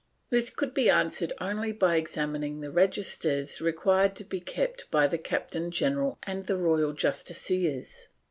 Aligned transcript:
This 0.31 0.49
could 0.49 0.73
be 0.73 0.89
answered 0.89 1.31
only 1.39 1.71
by 1.71 1.95
examining 1.97 2.61
the 2.61 2.71
registers 2.71 3.61
required 3.61 4.15
to 4.15 4.23
be 4.23 4.39
kept 4.39 4.89
by 4.89 5.05
the 5.05 5.19
captain 5.19 5.69
general 5.69 6.17
and 6.23 6.49
royal 6.49 6.91
justicias. 6.93 8.07